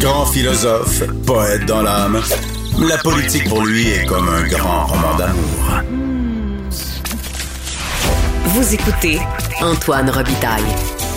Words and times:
Grand 0.00 0.26
philosophe, 0.26 1.02
poète 1.24 1.64
dans 1.64 1.80
l'âme, 1.80 2.20
la 2.86 2.98
politique 2.98 3.48
pour 3.48 3.64
lui 3.64 3.88
est 3.88 4.04
comme 4.04 4.28
un 4.28 4.46
grand 4.46 4.86
roman 4.86 5.16
d'amour. 5.16 5.82
Vous 8.44 8.74
écoutez 8.74 9.18
Antoine 9.62 10.10
Robitaille, 10.10 10.62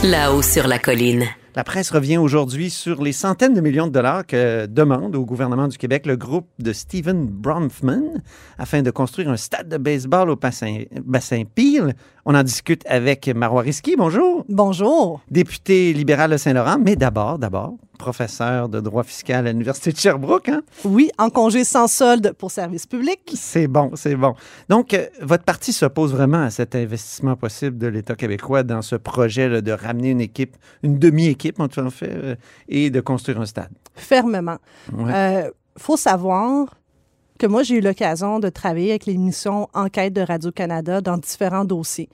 là-haut 0.03 0.41
sur 0.41 0.67
la 0.67 0.79
colline. 0.79 1.25
La 1.55 1.63
presse 1.63 1.91
revient 1.91 2.17
aujourd'hui 2.17 2.69
sur 2.69 3.01
les 3.01 3.11
centaines 3.11 3.53
de 3.53 3.59
millions 3.59 3.87
de 3.87 3.91
dollars 3.91 4.25
que 4.25 4.65
demande 4.65 5.15
au 5.15 5.25
gouvernement 5.25 5.67
du 5.67 5.77
Québec 5.77 6.05
le 6.05 6.15
groupe 6.15 6.47
de 6.59 6.71
Stephen 6.71 7.25
Bronfman 7.25 8.21
afin 8.57 8.81
de 8.81 8.91
construire 8.91 9.29
un 9.29 9.35
stade 9.35 9.67
de 9.67 9.77
baseball 9.77 10.29
au 10.29 10.35
bassin, 10.35 10.83
bassin 11.03 11.43
Peel. 11.53 11.95
On 12.31 12.35
en 12.35 12.43
discute 12.43 12.83
avec 12.85 13.27
Marois 13.27 13.63
Risky. 13.63 13.95
Bonjour. 13.95 14.45
Bonjour. 14.49 15.19
Député 15.31 15.93
libéral 15.93 16.29
de 16.29 16.37
Saint-Laurent, 16.37 16.77
mais 16.79 16.95
d'abord, 16.95 17.39
d'abord, 17.39 17.73
professeur 17.97 18.69
de 18.69 18.79
droit 18.79 19.01
fiscal 19.01 19.47
à 19.47 19.51
l'Université 19.51 19.91
de 19.91 19.97
Sherbrooke. 19.97 20.47
Hein? 20.49 20.61
Oui, 20.85 21.09
en 21.17 21.31
congé 21.31 21.63
sans 21.63 21.87
solde 21.87 22.33
pour 22.37 22.51
service 22.51 22.85
public. 22.85 23.19
C'est 23.33 23.67
bon, 23.67 23.93
c'est 23.95 24.15
bon. 24.15 24.35
Donc, 24.69 24.93
euh, 24.93 25.07
votre 25.23 25.43
parti 25.43 25.73
s'oppose 25.73 26.11
vraiment 26.13 26.43
à 26.43 26.51
cet 26.51 26.75
investissement 26.75 27.35
possible 27.35 27.79
de 27.79 27.87
l'État 27.87 28.13
québécois 28.13 28.61
dans 28.61 28.83
ce 28.83 28.95
projet 28.95 29.49
là, 29.49 29.61
de 29.61 29.71
ramener 29.71 30.11
une 30.11 30.21
équipe, 30.21 30.55
une 30.83 30.99
demi-équipe, 30.99 31.59
en 31.59 31.67
tout 31.67 31.89
fait, 31.89 32.11
euh, 32.13 32.35
et 32.67 32.91
de 32.91 33.01
construire 33.01 33.41
un 33.41 33.47
stade? 33.47 33.71
Fermement. 33.95 34.57
Il 34.95 35.03
Ouais. 35.05 35.51
faut 35.79 35.97
savoir 35.97 36.75
que 37.39 37.47
moi, 37.47 37.63
j'ai 37.63 37.75
eu 37.75 37.81
l'occasion 37.81 38.39
de 38.39 38.49
travailler 38.49 38.91
avec 38.91 39.05
l'émission 39.05 39.67
Enquête 39.73 40.13
de 40.13 40.21
Radio-Canada 40.21 41.01
dans 41.01 41.17
différents 41.17 41.63
dossiers, 41.63 42.09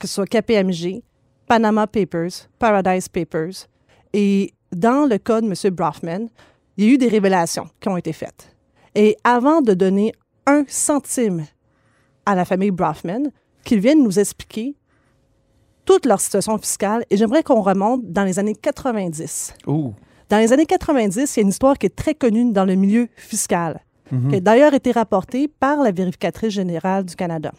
que 0.00 0.08
ce 0.08 0.14
soit 0.14 0.26
KPMG, 0.26 1.02
Panama 1.46 1.86
Papers, 1.86 2.48
Paradise 2.58 3.08
Papers. 3.08 3.68
Et 4.14 4.52
dans 4.72 5.06
le 5.06 5.18
cas 5.18 5.42
de 5.42 5.46
M. 5.46 5.74
Brofman, 5.74 6.28
il 6.76 6.84
y 6.84 6.88
a 6.88 6.92
eu 6.94 6.98
des 6.98 7.08
révélations 7.08 7.68
qui 7.78 7.88
ont 7.88 7.96
été 7.98 8.14
faites. 8.14 8.56
Et 8.94 9.16
avant 9.22 9.60
de 9.60 9.74
donner 9.74 10.12
un 10.46 10.64
centime 10.66 11.44
à 12.24 12.34
la 12.34 12.46
famille 12.46 12.70
Brofman, 12.70 13.30
qu'ils 13.64 13.80
viennent 13.80 14.02
nous 14.02 14.18
expliquer 14.18 14.74
toute 15.84 16.06
leur 16.06 16.20
situation 16.20 16.56
fiscale, 16.56 17.04
et 17.10 17.18
j'aimerais 17.18 17.42
qu'on 17.42 17.60
remonte 17.60 18.10
dans 18.10 18.24
les 18.24 18.38
années 18.38 18.54
90. 18.54 19.54
Ouh. 19.66 19.92
Dans 20.30 20.38
les 20.38 20.52
années 20.52 20.66
90, 20.66 21.36
il 21.36 21.38
y 21.38 21.40
a 21.40 21.42
une 21.42 21.48
histoire 21.48 21.76
qui 21.76 21.86
est 21.86 21.94
très 21.94 22.14
connue 22.14 22.50
dans 22.52 22.64
le 22.64 22.76
milieu 22.76 23.08
fiscal, 23.16 23.80
qui 24.28 24.36
a 24.36 24.40
d'ailleurs 24.40 24.74
été 24.74 24.92
rapportée 24.92 25.48
par 25.48 25.78
la 25.78 25.92
vérificatrice 25.92 26.52
générale 26.52 27.04
du 27.04 27.16
Canada. 27.16 27.52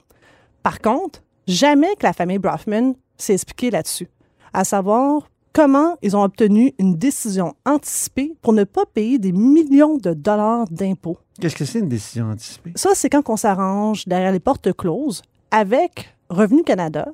Par 0.63 0.79
contre, 0.79 1.23
jamais 1.47 1.95
que 1.95 2.03
la 2.03 2.13
famille 2.13 2.39
Brofman 2.39 2.93
s'est 3.17 3.33
expliquée 3.33 3.71
là-dessus, 3.71 4.09
à 4.53 4.63
savoir 4.63 5.29
comment 5.53 5.97
ils 6.01 6.15
ont 6.15 6.23
obtenu 6.23 6.73
une 6.79 6.95
décision 6.95 7.53
anticipée 7.65 8.35
pour 8.41 8.53
ne 8.53 8.63
pas 8.63 8.85
payer 8.85 9.19
des 9.19 9.31
millions 9.31 9.97
de 9.97 10.13
dollars 10.13 10.65
d'impôts. 10.69 11.17
Qu'est-ce 11.39 11.55
que 11.55 11.65
c'est 11.65 11.79
une 11.79 11.89
décision 11.89 12.29
anticipée? 12.31 12.73
Ça, 12.75 12.91
c'est 12.93 13.09
quand 13.09 13.27
on 13.29 13.37
s'arrange 13.37 14.05
derrière 14.05 14.31
les 14.31 14.39
portes 14.39 14.73
closes 14.73 15.21
avec 15.51 16.15
Revenu 16.29 16.63
Canada 16.63 17.07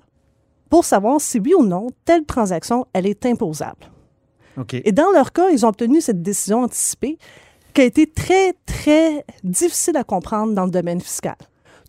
pour 0.70 0.86
savoir 0.86 1.22
si 1.22 1.40
oui 1.40 1.54
ou 1.58 1.64
non 1.64 1.88
telle 2.06 2.26
transaction, 2.26 2.86
elle 2.94 3.08
est 3.08 3.26
imposable. 3.26 3.92
Et 4.74 4.92
dans 4.92 5.12
leur 5.12 5.34
cas, 5.34 5.50
ils 5.50 5.66
ont 5.66 5.70
obtenu 5.70 6.02
cette 6.02 6.24
décision 6.24 6.64
anticipée 6.64 7.20
qui 7.78 7.82
a 7.82 7.86
été 7.86 8.08
très, 8.08 8.54
très 8.66 9.24
difficile 9.44 9.98
à 9.98 10.04
comprendre 10.04 10.54
dans 10.56 10.66
le 10.66 10.72
domaine 10.72 11.00
fiscal. 11.00 11.36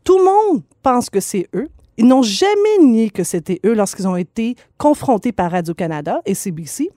Tout 0.05 0.19
le 0.19 0.25
monde 0.25 0.63
pense 0.83 1.09
que 1.09 1.19
c'est 1.19 1.49
eux. 1.55 1.69
Ils 1.97 2.07
n'ont 2.07 2.21
jamais 2.21 2.79
nié 2.83 3.09
que 3.09 3.25
c'était 3.25 3.59
eux 3.65 3.73
lorsqu'ils 3.73 4.07
ont 4.07 4.15
été 4.17 4.55
confrontés 4.77 5.33
par 5.33 5.51
Radio-Canada 5.51 6.21
et 6.27 6.35
CBC, 6.35 6.91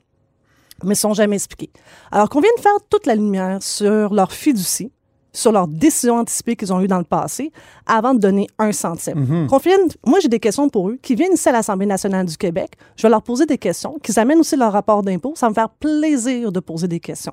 mais 0.83 0.89
ne 0.89 0.95
sont 0.95 1.13
jamais 1.13 1.37
expliqués. 1.37 1.69
Alors 2.11 2.27
qu'on 2.27 2.41
vient 2.41 2.51
de 2.57 2.61
faire 2.61 2.75
toute 2.89 3.05
la 3.05 3.15
lumière 3.15 3.63
sur 3.63 4.13
leur 4.13 4.33
fiducie, 4.33 4.91
sur 5.31 5.53
leurs 5.53 5.69
décisions 5.69 6.17
anticipées 6.17 6.57
qu'ils 6.57 6.73
ont 6.73 6.81
eues 6.81 6.89
dans 6.89 6.97
le 6.97 7.05
passé, 7.05 7.53
avant 7.85 8.13
de 8.13 8.19
donner 8.19 8.47
un 8.59 8.73
centime. 8.73 9.47
Qu'on 9.47 9.57
vienne- 9.59 9.87
moi, 10.05 10.19
j'ai 10.19 10.27
des 10.27 10.41
questions 10.41 10.67
pour 10.67 10.89
eux, 10.89 10.99
qui 11.01 11.15
viennent 11.15 11.31
ici 11.35 11.47
à 11.47 11.53
l'Assemblée 11.53 11.85
nationale 11.85 12.25
du 12.25 12.35
Québec. 12.35 12.71
Je 12.97 13.03
vais 13.03 13.09
leur 13.09 13.21
poser 13.23 13.45
des 13.45 13.57
questions, 13.57 13.97
qu'ils 14.03 14.19
amènent 14.19 14.39
aussi 14.41 14.57
leur 14.57 14.73
rapport 14.73 15.01
d'impôt. 15.01 15.31
Ça 15.37 15.45
va 15.45 15.49
me 15.51 15.55
faire 15.55 15.69
plaisir 15.69 16.51
de 16.51 16.59
poser 16.59 16.89
des 16.89 16.99
questions. 16.99 17.31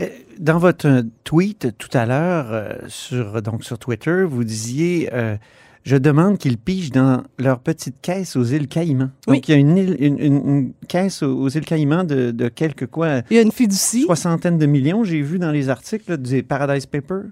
Euh, 0.00 0.06
Dans 0.38 0.58
votre 0.58 1.02
tweet 1.24 1.74
tout 1.78 1.88
à 1.92 2.06
l'heure 2.06 2.46
euh, 2.50 2.72
sur, 2.88 3.40
donc 3.42 3.64
sur 3.64 3.78
Twitter, 3.78 4.24
vous 4.24 4.44
disiez 4.44 5.08
euh, 5.12 5.36
Je 5.84 5.96
demande 5.96 6.38
qu'ils 6.38 6.58
pigent 6.58 6.90
dans 6.90 7.22
leur 7.38 7.60
petite 7.60 7.96
caisse 8.02 8.36
aux 8.36 8.44
îles 8.44 8.68
Caïmans. 8.68 9.10
Oui. 9.28 9.36
Donc, 9.36 9.48
il 9.48 9.52
y 9.52 9.54
a 9.54 9.58
une, 9.58 9.76
île- 9.76 9.96
une- 10.00 10.18
une- 10.18 10.48
une 10.48 10.72
caisse 10.88 11.22
aux, 11.22 11.32
aux 11.40 11.48
îles 11.48 11.64
Caïmans 11.64 12.04
de, 12.04 12.30
de 12.32 12.48
quelques 12.48 12.86
quoi 12.86 13.20
Il 13.30 13.36
y 13.36 13.38
a 13.38 13.42
une 13.42 13.52
fiducie. 13.52 14.02
Soixantaine 14.02 14.58
de 14.58 14.66
millions, 14.66 15.04
j'ai 15.04 15.22
vu 15.22 15.38
dans 15.38 15.50
les 15.52 15.68
articles 15.68 16.10
là, 16.10 16.16
des 16.16 16.42
Paradise 16.42 16.86
Papers. 16.86 17.24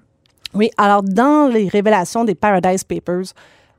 Oui, 0.54 0.70
alors 0.78 1.02
dans 1.02 1.48
les 1.52 1.66
révélations 1.68 2.24
des 2.24 2.36
Paradise 2.36 2.84
Papers, 2.84 3.32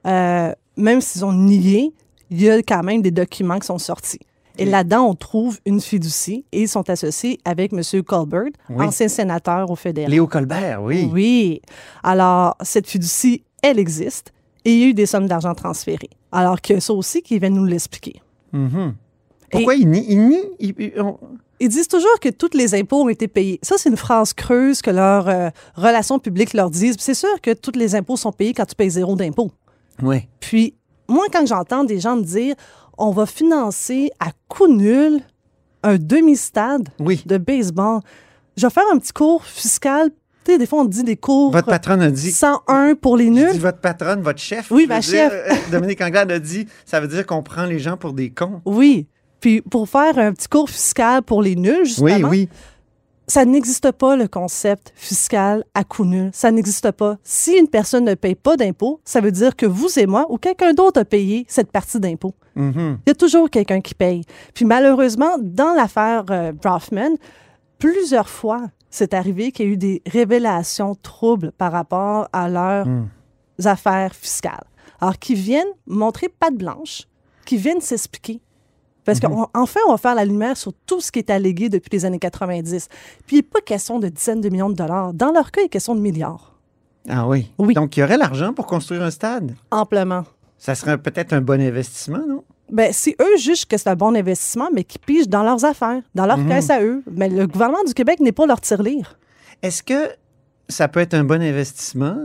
euh, 0.05 0.51
même 0.75 0.99
s'ils 0.99 1.23
ont 1.23 1.31
nié, 1.31 1.93
il 2.29 2.41
y 2.41 2.49
a 2.49 2.57
quand 2.61 2.83
même 2.83 3.01
des 3.01 3.11
documents 3.11 3.59
qui 3.59 3.67
sont 3.67 3.77
sortis. 3.77 4.19
Et 4.57 4.65
là-dedans, 4.65 5.05
on 5.09 5.15
trouve 5.15 5.59
une 5.65 5.81
fiducie 5.81 6.45
et 6.51 6.61
ils 6.63 6.67
sont 6.69 6.89
associés 6.89 7.39
avec 7.45 7.73
M. 7.73 7.81
Colbert, 8.03 8.43
Oui. 8.69 8.85
ancien 8.85 9.07
sénateur 9.07 9.69
au 9.69 9.75
fédéral. 9.75 10.11
Léo 10.11 10.27
Colbert, 10.27 10.81
oui. 10.83 11.09
Oui. 11.11 11.61
Alors, 12.03 12.55
cette 12.61 12.87
fiducie, 12.87 13.43
elle 13.61 13.79
existe 13.79 14.31
et 14.63 14.73
il 14.73 14.79
y 14.79 14.83
a 14.83 14.87
eu 14.87 14.93
des 14.93 15.05
sommes 15.05 15.27
d'argent 15.27 15.53
transférées. 15.53 16.09
Alors 16.31 16.61
que 16.61 16.79
ça 16.79 16.93
aussi, 16.93 17.21
qu'ils 17.21 17.39
viennent 17.39 17.53
nous 17.55 17.65
l'expliquer. 17.65 18.21
Mhm. 18.51 18.95
Pourquoi 19.51 19.75
ils 19.75 19.87
nient? 19.89 20.05
Ils 20.07 20.27
nient? 20.27 20.49
Ils- 20.59 20.75
ils- 20.79 21.01
on- 21.01 21.17
Ils 21.61 21.69
disent 21.69 21.87
toujours 21.87 22.19
que 22.19 22.27
tous 22.27 22.49
les 22.53 22.75
impôts 22.75 23.03
ont 23.03 23.07
été 23.09 23.29
payés. 23.29 23.59
Ça, 23.61 23.75
c'est 23.77 23.87
une 23.87 23.95
phrase 23.95 24.33
creuse 24.33 24.81
que 24.81 24.91
leurs 24.91 25.29
euh, 25.29 25.49
relations 25.75 26.19
publiques 26.19 26.53
leur 26.53 26.69
disent. 26.69 26.97
C'est 26.99 27.13
sûr 27.13 27.39
que 27.41 27.53
tous 27.53 27.71
les 27.77 27.95
impôts 27.95 28.17
sont 28.17 28.33
payés 28.33 28.53
quand 28.53 28.65
tu 28.65 28.75
payes 28.75 28.89
zéro 28.89 29.15
d'impôt. 29.15 29.51
Oui. 30.03 30.27
Puis, 30.41 30.73
moi, 31.07 31.23
quand 31.31 31.45
j'entends 31.47 31.85
des 31.85 32.01
gens 32.01 32.17
me 32.17 32.23
dire 32.23 32.55
on 32.97 33.11
va 33.11 33.25
financer 33.25 34.11
à 34.19 34.27
coût 34.47 34.67
nul 34.67 35.21
un 35.83 35.97
demi-stade 35.97 36.89
Oui. 36.99 37.23
de 37.25 37.37
baseball, 37.37 37.99
je 38.57 38.65
vais 38.65 38.71
faire 38.73 38.83
un 38.93 38.97
petit 38.97 39.13
cours 39.13 39.43
fiscal. 39.45 40.09
Des 40.45 40.65
fois, 40.67 40.81
on 40.81 40.85
dit 40.85 41.03
des 41.03 41.17
cours 41.17 41.51
Votre 41.51 41.65
patronne 41.67 42.01
a 42.03 42.11
dit 42.11 42.31
101 42.31 42.93
pour 42.95 43.17
les 43.17 43.31
nuls. 43.31 43.57
votre 43.57 43.79
patronne, 43.79 44.21
votre 44.21 44.39
chef. 44.39 44.69
Oui, 44.69 44.85
ma 44.87 44.99
dire, 44.99 45.11
chef. 45.31 45.33
euh, 45.33 45.55
Dominique 45.71 46.01
Anglade 46.01 46.31
a 46.31 46.37
dit, 46.37 46.67
ça 46.85 46.99
veut 46.99 47.07
dire 47.07 47.25
qu'on 47.25 47.41
prend 47.41 47.65
les 47.65 47.79
gens 47.79 47.97
pour 47.97 48.13
des 48.13 48.29
cons. 48.29 48.61
Oui. 48.65 49.07
Puis, 49.39 49.61
pour 49.61 49.89
faire 49.89 50.17
un 50.19 50.33
petit 50.33 50.47
cours 50.47 50.69
fiscal 50.69 51.23
pour 51.23 51.41
les 51.41 51.55
nuls, 51.55 51.85
justement, 51.85 52.05
Oui, 52.07 52.23
oui. 52.23 52.49
Ça 53.27 53.43
n'existe 53.45 53.91
pas 53.91 54.15
le 54.15 54.27
concept 54.27 54.93
fiscal 54.95 55.63
à 55.73 55.83
coût 55.83 56.05
nul. 56.05 56.29
Ça 56.33 56.51
n'existe 56.51 56.91
pas. 56.91 57.17
Si 57.23 57.53
une 57.57 57.67
personne 57.67 58.05
ne 58.05 58.13
paye 58.13 58.35
pas 58.35 58.55
d'impôt, 58.57 58.99
ça 59.03 59.19
veut 59.21 59.31
dire 59.31 59.55
que 59.55 59.65
vous 59.65 59.97
et 59.99 60.05
moi 60.05 60.25
ou 60.29 60.37
quelqu'un 60.37 60.73
d'autre 60.73 61.01
a 61.01 61.05
payé 61.05 61.45
cette 61.47 61.71
partie 61.71 61.99
d'impôt. 61.99 62.33
Mhm. 62.55 62.99
Il 63.05 63.09
y 63.09 63.11
a 63.11 63.15
toujours 63.15 63.49
quelqu'un 63.49 63.81
qui 63.81 63.95
paye. 63.95 64.23
Puis 64.53 64.65
malheureusement, 64.65 65.37
dans 65.41 65.73
l'affaire 65.73 66.25
euh, 66.29 66.51
Brofman, 66.51 67.15
plusieurs 67.79 68.29
fois, 68.29 68.61
c'est 68.89 69.13
arrivé 69.13 69.51
qu'il 69.51 69.65
y 69.65 69.69
a 69.69 69.71
eu 69.73 69.77
des 69.77 70.01
révélations 70.07 70.95
troubles 70.95 71.51
par 71.51 71.71
rapport 71.71 72.27
à 72.31 72.47
leurs 72.49 72.85
Hmm. 72.85 73.07
affaires 73.65 74.13
fiscales. 74.13 74.63
Alors, 75.01 75.17
qui 75.19 75.33
viennent 75.33 75.67
montrer 75.87 76.29
patte 76.29 76.55
blanche, 76.55 77.03
qui 77.45 77.57
viennent 77.57 77.81
s'expliquer. 77.81 78.39
Parce 79.05 79.19
qu'enfin, 79.19 79.79
on 79.87 79.91
va 79.91 79.97
faire 79.97 80.15
la 80.15 80.25
lumière 80.25 80.57
sur 80.57 80.73
tout 80.85 80.99
ce 80.99 81.11
qui 81.11 81.19
est 81.19 81.29
allégué 81.29 81.69
depuis 81.69 81.89
les 81.91 82.05
années 82.05 82.19
90. 82.19 82.89
Puis, 83.25 83.37
il 83.37 83.39
n'est 83.39 83.43
pas 83.43 83.61
question 83.61 83.99
de 83.99 84.09
dizaines 84.09 84.41
de 84.41 84.49
millions 84.49 84.69
de 84.69 84.75
dollars. 84.75 85.13
Dans 85.13 85.31
leur 85.31 85.51
cas, 85.51 85.61
il 85.61 85.65
est 85.65 85.69
question 85.69 85.95
de 85.95 86.01
milliards. 86.01 86.55
Ah 87.07 87.27
oui. 87.27 87.51
Oui. 87.59 87.75
Donc, 87.75 87.95
il 87.95 87.99
y 87.99 88.03
aurait 88.03 88.17
l'argent 88.17 88.51
pour 88.51 88.65
construire 88.65 89.03
un 89.03 89.11
stade? 89.11 89.55
Amplement. 89.69 90.23
Ça 90.57 90.73
serait 90.73 90.97
peut-être 90.97 91.33
un 91.33 91.41
bon 91.41 91.61
investissement, 91.61 92.21
non? 92.27 92.43
Ben, 92.71 92.91
si 92.91 93.15
eux 93.21 93.37
jugent 93.37 93.65
que 93.65 93.77
c'est 93.77 93.89
un 93.89 93.95
bon 93.95 94.15
investissement, 94.15 94.69
mais 94.73 94.83
qu'ils 94.83 95.01
pigent 95.01 95.29
dans 95.29 95.43
leurs 95.43 95.63
affaires, 95.65 96.01
dans 96.15 96.25
leur 96.25 96.43
caisse 96.47 96.71
à 96.71 96.81
eux. 96.81 97.03
Mais 97.11 97.29
le 97.29 97.45
gouvernement 97.45 97.83
du 97.85 97.93
Québec 97.93 98.19
n'est 98.21 98.31
pas 98.31 98.47
leur 98.47 98.59
tirelire. 98.59 99.19
Est-ce 99.61 99.83
que 99.83 100.09
ça 100.67 100.87
peut 100.87 100.99
être 100.99 101.13
un 101.13 101.23
bon 101.23 101.43
investissement, 101.43 102.17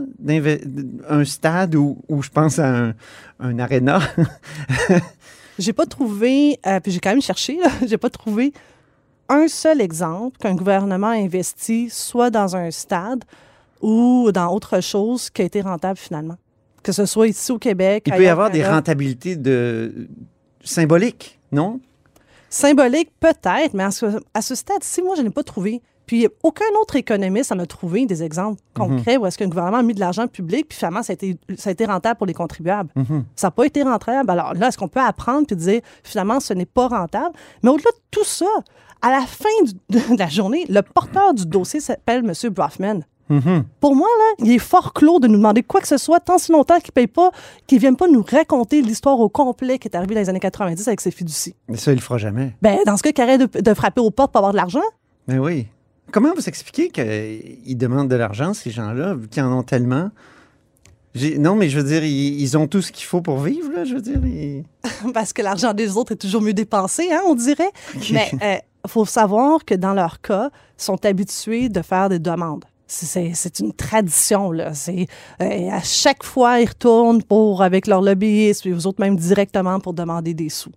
un 1.07 1.25
stade 1.25 1.75
où, 1.75 1.99
où 2.09 2.23
je 2.23 2.29
pense 2.29 2.57
à 2.57 2.75
un, 2.75 2.93
un 3.39 3.59
aréna? 3.59 3.99
J'ai 5.61 5.73
pas 5.73 5.85
trouvé, 5.85 6.59
euh, 6.65 6.79
puis 6.79 6.91
j'ai 6.91 6.99
quand 6.99 7.11
même 7.11 7.21
cherché, 7.21 7.59
j'ai 7.85 7.97
pas 7.97 8.09
trouvé 8.09 8.53
un 9.29 9.47
seul 9.47 9.79
exemple 9.79 10.37
qu'un 10.39 10.55
gouvernement 10.55 11.07
a 11.07 11.15
investi 11.15 11.89
soit 11.89 12.29
dans 12.29 12.55
un 12.55 12.69
stade 12.69 13.23
ou 13.81 14.31
dans 14.33 14.53
autre 14.53 14.81
chose 14.81 15.29
qui 15.29 15.41
a 15.41 15.45
été 15.45 15.61
rentable 15.61 15.97
finalement. 15.97 16.35
Que 16.83 16.91
ce 16.91 17.05
soit 17.05 17.27
ici 17.27 17.51
au 17.51 17.59
Québec. 17.59 18.03
Il 18.07 18.13
peut 18.13 18.23
y 18.23 18.27
avoir 18.27 18.49
des 18.49 18.63
rentabilités 18.63 19.35
de... 19.35 20.07
symboliques, 20.63 21.39
non? 21.51 21.79
Symbolique, 22.49 23.11
peut-être, 23.19 23.73
mais 23.73 23.83
à 23.83 23.91
ce, 23.91 24.19
à 24.33 24.41
ce 24.41 24.55
stade-ci, 24.55 25.01
moi, 25.01 25.15
je 25.15 25.21
n'ai 25.21 25.29
pas 25.29 25.43
trouvé. 25.43 25.81
Puis 26.11 26.27
aucun 26.43 26.65
autre 26.81 26.97
économiste 26.97 27.53
en 27.53 27.59
a 27.59 27.65
trouvé 27.65 28.05
des 28.05 28.21
exemples 28.21 28.59
concrets 28.75 29.15
où 29.15 29.25
est-ce 29.25 29.41
le 29.41 29.47
gouvernement 29.49 29.77
a 29.77 29.81
mis 29.81 29.93
de 29.93 30.01
l'argent 30.01 30.27
public, 30.27 30.67
puis 30.67 30.77
finalement, 30.77 31.03
ça 31.03 31.11
a 31.11 31.13
été, 31.13 31.37
ça 31.57 31.69
a 31.69 31.71
été 31.71 31.85
rentable 31.85 32.17
pour 32.17 32.27
les 32.27 32.33
contribuables. 32.33 32.89
Ça 33.37 33.47
n'a 33.47 33.51
pas 33.51 33.63
été 33.65 33.81
rentable. 33.81 34.29
Alors 34.29 34.53
là, 34.53 34.67
est-ce 34.67 34.77
qu'on 34.77 34.89
peut 34.89 34.99
apprendre 34.99 35.47
puis 35.47 35.55
dire, 35.55 35.79
finalement, 36.03 36.41
ce 36.41 36.53
n'est 36.53 36.65
pas 36.65 36.89
rentable? 36.89 37.33
Mais 37.63 37.69
au-delà 37.69 37.91
de 37.91 38.01
tout 38.11 38.25
ça, 38.25 38.45
à 39.01 39.09
la 39.09 39.21
fin 39.21 39.47
du- 39.63 39.73
de 40.15 40.19
la 40.19 40.27
journée, 40.27 40.65
le 40.67 40.81
porteur 40.81 41.33
du 41.33 41.45
dossier 41.45 41.79
s'appelle 41.79 42.25
M. 42.25 42.33
Brofman. 42.51 43.05
Pour 43.79 43.95
moi, 43.95 44.09
là, 44.19 44.43
il 44.45 44.51
est 44.51 44.59
fort 44.59 44.91
clos 44.91 45.21
de 45.21 45.27
nous 45.29 45.37
demander 45.37 45.63
quoi 45.63 45.79
que 45.79 45.87
ce 45.87 45.95
soit 45.95 46.19
tant 46.19 46.37
si 46.37 46.51
longtemps 46.51 46.79
qu'il 46.79 46.89
ne 46.89 46.93
paye 46.95 47.07
pas, 47.07 47.31
qu'il 47.67 47.77
ne 47.77 47.79
vienne 47.79 47.95
pas 47.95 48.09
nous 48.09 48.25
raconter 48.29 48.81
l'histoire 48.81 49.17
au 49.17 49.29
complet 49.29 49.79
qui 49.79 49.87
est 49.87 49.95
arrivée 49.95 50.15
dans 50.15 50.19
les 50.19 50.27
années 50.27 50.41
90 50.41 50.85
avec 50.89 50.99
ses 50.99 51.11
fiducies. 51.11 51.55
Mais 51.69 51.77
ça, 51.77 51.93
il 51.93 51.95
le 51.95 52.01
fera 52.01 52.17
jamais. 52.17 52.53
Ben, 52.61 52.79
dans 52.85 52.97
ce 52.97 53.03
cas, 53.03 53.13
qu'il 53.13 53.23
arrête 53.23 53.39
de, 53.53 53.61
de 53.61 53.73
frapper 53.73 54.01
aux 54.01 54.11
portes 54.11 54.33
pour 54.33 54.39
avoir 54.39 54.51
de 54.51 54.57
l'argent? 54.57 54.81
Mais 55.29 55.37
oui. 55.37 55.67
Comment 56.11 56.33
vous 56.35 56.47
expliquez 56.47 56.89
qu'ils 56.89 57.77
demandent 57.77 58.09
de 58.09 58.15
l'argent, 58.15 58.53
ces 58.53 58.71
gens-là, 58.71 59.15
vu 59.15 59.27
qu'ils 59.27 59.43
en 59.43 59.51
ont 59.57 59.63
tellement? 59.63 60.09
Non, 61.39 61.55
mais 61.55 61.67
je 61.69 61.77
veux 61.79 61.83
dire, 61.87 62.03
ils, 62.05 62.39
ils 62.41 62.57
ont 62.57 62.67
tout 62.67 62.81
ce 62.81 62.91
qu'il 62.91 63.05
faut 63.05 63.21
pour 63.21 63.39
vivre, 63.39 63.69
là, 63.73 63.83
je 63.83 63.95
veux 63.95 64.01
dire. 64.01 64.19
ils- 64.25 64.63
Parce 65.13 65.33
que 65.33 65.41
l'argent 65.41 65.73
des 65.73 65.97
autres 65.97 66.13
est 66.13 66.17
toujours 66.17 66.41
mieux 66.41 66.53
dépensé, 66.53 67.09
hein, 67.11 67.19
on 67.27 67.35
dirait. 67.35 67.71
Mais 68.13 68.29
il 68.85 68.89
faut 68.89 69.05
savoir 69.05 69.65
que 69.65 69.73
dans 69.75 69.93
leur 69.93 70.21
cas, 70.21 70.49
ils 70.79 70.83
sont 70.83 71.05
habitués 71.05 71.67
de 71.69 71.81
faire 71.81 72.07
des 72.07 72.19
demandes. 72.19 72.63
C'est- 72.87 73.59
une 73.59 73.73
tradition, 73.73 74.51
là. 74.51 74.71
Euh, 74.89 75.05
à 75.69 75.81
chaque 75.81 76.23
fois, 76.23 76.59
ils 76.61 76.67
retournent 76.67 77.23
pour, 77.23 77.61
avec 77.61 77.87
leur 77.87 78.01
lobbyiste, 78.01 78.61
puis 78.61 78.71
vous 78.71 78.87
autres 78.87 78.99
même 79.01 79.15
directement 79.17 79.79
pour 79.79 79.93
demander 79.93 80.33
des 80.33 80.49
sous. 80.49 80.71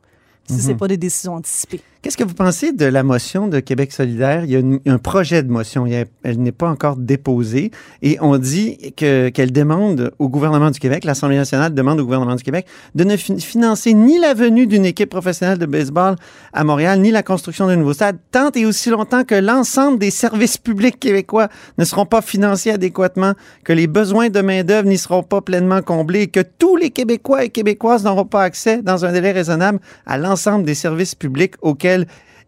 Si 0.48 0.60
c'est 0.60 0.74
pas 0.74 0.88
des 0.88 0.96
décisions 0.98 1.34
anticipées. 1.34 1.80
Qu'est-ce 2.04 2.18
que 2.18 2.24
vous 2.24 2.34
pensez 2.34 2.72
de 2.72 2.84
la 2.84 3.02
motion 3.02 3.48
de 3.48 3.60
Québec 3.60 3.90
solidaire? 3.90 4.44
Il 4.44 4.50
y 4.50 4.56
a 4.90 4.92
un 4.92 4.98
projet 4.98 5.42
de 5.42 5.50
motion, 5.50 5.86
elle 5.86 6.38
n'est 6.38 6.52
pas 6.52 6.68
encore 6.68 6.96
déposée, 6.96 7.70
et 8.02 8.18
on 8.20 8.36
dit 8.36 8.92
que- 8.94 9.30
qu'elle 9.30 9.52
demande 9.52 10.10
au 10.18 10.28
gouvernement 10.28 10.70
du 10.70 10.78
Québec, 10.78 11.06
l'Assemblée 11.06 11.38
nationale 11.38 11.72
demande 11.72 11.98
au 12.00 12.04
gouvernement 12.04 12.34
du 12.34 12.42
Québec 12.42 12.66
de 12.94 13.04
ne 13.04 13.16
fi- 13.16 13.40
financer 13.40 13.94
ni 13.94 14.18
la 14.18 14.34
venue 14.34 14.66
d'une 14.66 14.84
équipe 14.84 15.08
professionnelle 15.08 15.56
de 15.56 15.64
baseball 15.64 16.16
à 16.52 16.62
Montréal, 16.62 17.00
ni 17.00 17.10
la 17.10 17.22
construction 17.22 17.68
d'un 17.68 17.76
nouveau 17.76 17.94
stade, 17.94 18.18
tant 18.32 18.50
et 18.54 18.66
aussi 18.66 18.90
longtemps 18.90 19.24
que 19.24 19.34
l'ensemble 19.34 19.98
des 19.98 20.10
services 20.10 20.58
publics 20.58 21.00
québécois 21.00 21.48
ne 21.78 21.86
seront 21.86 22.04
pas 22.04 22.20
financés 22.20 22.70
adéquatement, 22.70 23.32
que 23.64 23.72
les 23.72 23.86
besoins 23.86 24.28
de 24.28 24.42
main-d'œuvre 24.42 24.86
n'y 24.88 24.98
seront 24.98 25.22
pas 25.22 25.40
pleinement 25.40 25.80
comblés, 25.80 26.26
que 26.26 26.40
tous 26.58 26.76
les 26.76 26.90
Québécois 26.90 27.44
et 27.44 27.48
Québécoises 27.48 28.04
n'auront 28.04 28.26
pas 28.26 28.42
accès, 28.42 28.82
dans 28.82 29.06
un 29.06 29.12
délai 29.12 29.32
raisonnable, 29.32 29.78
à 30.04 30.18
l'ensemble 30.18 30.66
des 30.66 30.74
services 30.74 31.14
publics 31.14 31.54
auxquels 31.62 31.93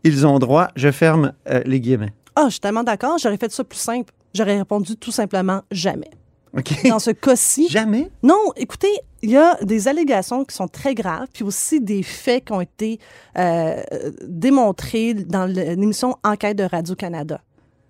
ils 0.04 0.26
ont 0.26 0.38
droit. 0.38 0.68
Je 0.76 0.90
ferme 0.90 1.32
euh, 1.50 1.62
les 1.66 1.80
guillemets. 1.80 2.12
Ah, 2.34 2.44
je 2.46 2.50
suis 2.52 2.60
tellement 2.60 2.84
d'accord, 2.84 3.18
j'aurais 3.18 3.38
fait 3.38 3.50
ça 3.52 3.64
plus 3.64 3.78
simple. 3.78 4.12
J'aurais 4.34 4.58
répondu 4.58 4.96
tout 4.96 5.10
simplement 5.12 5.62
jamais. 5.70 6.10
OK? 6.56 6.88
Dans 6.88 6.98
ce 6.98 7.10
cas-ci, 7.10 7.68
Jamais? 7.68 8.10
Non, 8.22 8.38
écoutez, 8.56 8.90
il 9.22 9.30
y 9.30 9.36
a 9.36 9.56
des 9.62 9.88
allégations 9.88 10.44
qui 10.44 10.54
sont 10.54 10.68
très 10.68 10.94
graves, 10.94 11.26
puis 11.32 11.44
aussi 11.44 11.80
des 11.80 12.02
faits 12.02 12.46
qui 12.46 12.52
ont 12.52 12.60
été 12.60 12.98
euh, 13.38 13.82
démontrés 14.26 15.14
dans 15.14 15.44
l'émission 15.46 16.16
Enquête 16.24 16.56
de 16.58 16.64
Radio-Canada. 16.64 17.40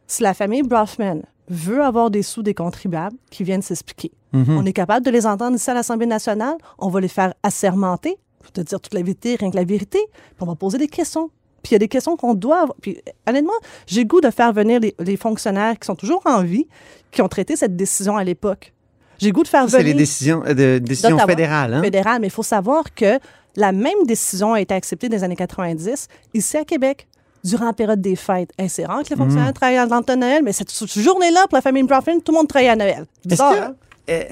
Si 0.06 0.22
la 0.22 0.34
famille 0.34 0.62
Brofman 0.62 1.22
veut 1.48 1.82
avoir 1.82 2.10
des 2.10 2.22
sous 2.22 2.42
des 2.42 2.54
contribuables 2.54 3.16
qui 3.30 3.44
viennent 3.44 3.62
s'expliquer, 3.62 4.12
Mhm. 4.32 4.56
on 4.58 4.66
est 4.66 4.72
capable 4.72 5.04
de 5.06 5.10
les 5.10 5.26
entendre 5.26 5.56
ici 5.56 5.70
à 5.70 5.74
l'Assemblée 5.74 6.06
nationale, 6.06 6.56
on 6.78 6.88
va 6.88 7.00
les 7.00 7.08
faire 7.08 7.32
assermenter, 7.42 8.16
pour 8.42 8.52
te 8.52 8.60
dire 8.60 8.80
toute 8.80 8.94
la 8.94 9.00
vérité, 9.00 9.36
rien 9.36 9.50
que 9.50 9.56
la 9.56 9.64
vérité, 9.64 9.98
puis 10.10 10.36
on 10.40 10.46
va 10.46 10.54
poser 10.56 10.78
des 10.78 10.88
questions. 10.88 11.30
Puis 11.66 11.72
il 11.72 11.74
y 11.74 11.76
a 11.76 11.80
des 11.80 11.88
questions 11.88 12.16
qu'on 12.16 12.34
doit 12.34 12.60
avoir. 12.60 12.76
Puis 12.80 12.98
honnêtement, 13.28 13.50
j'ai 13.88 14.04
goût 14.04 14.20
de 14.20 14.30
faire 14.30 14.52
venir 14.52 14.78
les, 14.78 14.94
les 15.00 15.16
fonctionnaires 15.16 15.76
qui 15.76 15.84
sont 15.84 15.96
toujours 15.96 16.22
en 16.24 16.44
vie, 16.44 16.68
qui 17.10 17.22
ont 17.22 17.28
traité 17.28 17.56
cette 17.56 17.74
décision 17.74 18.16
à 18.16 18.22
l'époque. 18.22 18.72
J'ai 19.18 19.32
goût 19.32 19.42
de 19.42 19.48
faire 19.48 19.64
Ça, 19.64 19.78
c'est 19.78 19.82
venir 19.82 19.94
les 19.94 19.98
décisions, 19.98 20.44
euh, 20.46 20.54
de, 20.54 20.78
décisions 20.78 21.18
fédérales. 21.18 21.74
Hein? 21.74 21.82
fédérales, 21.82 22.20
mais 22.20 22.28
il 22.28 22.32
faut 22.32 22.44
savoir 22.44 22.94
que 22.94 23.18
la 23.56 23.72
même 23.72 24.04
décision 24.06 24.52
a 24.54 24.60
été 24.60 24.74
acceptée 24.74 25.08
dans 25.08 25.16
les 25.16 25.24
années 25.24 25.34
90 25.34 26.06
ici 26.34 26.56
à 26.56 26.64
Québec. 26.64 27.08
Durant 27.42 27.66
la 27.66 27.72
période 27.72 28.00
des 28.00 28.16
fêtes. 28.16 28.50
Hey, 28.58 28.68
c'est 28.68 28.86
rare 28.86 29.02
que 29.02 29.08
les 29.08 29.16
Mm. 29.16 29.18
fonctionnaires 29.18 29.52
travaillent 29.52 29.88
temps 29.88 30.00
de 30.00 30.14
Noël, 30.14 30.42
mais 30.44 30.52
cette, 30.52 30.72
journée-là, 30.98 31.46
pour 31.48 31.56
la 31.56 31.62
famille 31.62 31.82
Brofman, 31.82 32.20
tout 32.20 32.30
le 32.32 32.38
monde 32.38 32.48
travaille 32.48 32.68
à 32.68 32.76
Noël. 32.76 33.06
Bizarre, 33.24 33.54
que, 33.54 33.58
hein? 33.58 33.74
euh, 34.10 34.24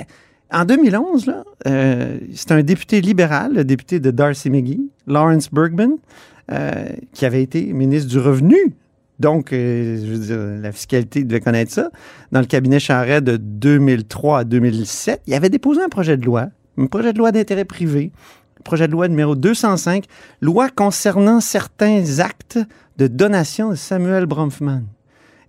en 0.52 0.64
2011, 0.64 1.26
là, 1.26 1.44
euh, 1.66 2.18
c'est 2.34 2.52
un 2.52 2.62
député 2.62 3.00
libéral, 3.00 3.54
le 3.54 3.64
député 3.64 3.98
de 4.00 4.10
Darcy 4.10 4.50
McGee, 4.50 4.88
Lawrence 5.06 5.48
Bergman, 5.52 5.96
euh, 6.52 6.84
qui 7.12 7.24
avait 7.24 7.42
été 7.42 7.72
ministre 7.72 8.10
du 8.10 8.18
Revenu. 8.18 8.74
Donc, 9.20 9.52
euh, 9.52 9.96
je 10.04 10.12
veux 10.12 10.18
dire, 10.18 10.62
la 10.62 10.72
fiscalité 10.72 11.24
devait 11.24 11.40
connaître 11.40 11.72
ça. 11.72 11.90
Dans 12.32 12.40
le 12.40 12.46
cabinet 12.46 12.80
Charret 12.80 13.20
de 13.20 13.36
2003 13.36 14.40
à 14.40 14.44
2007, 14.44 15.22
il 15.26 15.34
avait 15.34 15.50
déposé 15.50 15.82
un 15.82 15.88
projet 15.88 16.16
de 16.16 16.24
loi, 16.24 16.48
un 16.76 16.86
projet 16.86 17.12
de 17.12 17.18
loi 17.18 17.32
d'intérêt 17.32 17.64
privé, 17.64 18.10
projet 18.64 18.88
de 18.88 18.92
loi 18.92 19.06
numéro 19.08 19.36
205, 19.36 20.04
loi 20.40 20.68
concernant 20.68 21.40
certains 21.40 22.18
actes 22.18 22.58
de 22.98 23.06
donation 23.06 23.70
de 23.70 23.76
Samuel 23.76 24.26
Bromfman. 24.26 24.82